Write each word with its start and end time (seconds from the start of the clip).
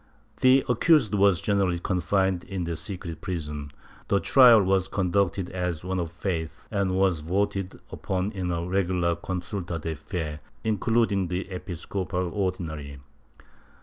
The 0.39 0.65
accused 0.67 1.13
was 1.13 1.41
generally 1.41 1.77
confined 1.77 2.43
in 2.45 2.63
the 2.63 2.75
secret 2.75 3.21
prison, 3.21 3.69
the 4.07 4.19
trial 4.19 4.63
was 4.63 4.87
conducted 4.87 5.51
as 5.51 5.83
one 5.83 5.99
of 5.99 6.09
faith, 6.11 6.67
and 6.71 6.95
was 6.97 7.19
voted 7.19 7.79
upon 7.91 8.31
in 8.31 8.51
a 8.51 8.65
regular 8.65 9.15
consulta 9.15 9.79
de 9.79 9.93
fe, 9.95 10.39
including 10.63 11.27
the 11.27 11.41
episcopal 11.51 12.31
Ordinary. 12.33 12.97